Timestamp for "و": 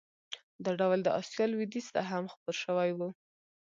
2.97-2.99